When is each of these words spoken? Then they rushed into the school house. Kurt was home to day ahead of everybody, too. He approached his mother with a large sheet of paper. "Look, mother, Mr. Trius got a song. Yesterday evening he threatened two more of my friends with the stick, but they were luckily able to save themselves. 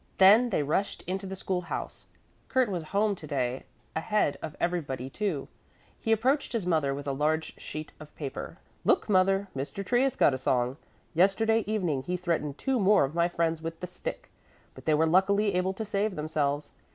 Then 0.17 0.49
they 0.49 0.63
rushed 0.63 1.03
into 1.03 1.27
the 1.27 1.35
school 1.35 1.61
house. 1.61 2.05
Kurt 2.49 2.69
was 2.71 2.81
home 2.85 3.13
to 3.15 3.27
day 3.27 3.65
ahead 3.95 4.35
of 4.41 4.55
everybody, 4.59 5.11
too. 5.11 5.47
He 5.99 6.11
approached 6.11 6.53
his 6.53 6.65
mother 6.65 6.95
with 6.95 7.07
a 7.07 7.11
large 7.11 7.55
sheet 7.59 7.93
of 7.99 8.15
paper. 8.15 8.57
"Look, 8.83 9.07
mother, 9.07 9.47
Mr. 9.55 9.85
Trius 9.85 10.15
got 10.15 10.33
a 10.33 10.39
song. 10.39 10.77
Yesterday 11.13 11.63
evening 11.67 12.01
he 12.01 12.17
threatened 12.17 12.57
two 12.57 12.79
more 12.79 13.03
of 13.03 13.13
my 13.13 13.27
friends 13.27 13.61
with 13.61 13.79
the 13.79 13.85
stick, 13.85 14.31
but 14.73 14.85
they 14.85 14.95
were 14.95 15.05
luckily 15.05 15.53
able 15.53 15.73
to 15.73 15.85
save 15.85 16.15
themselves. 16.15 16.71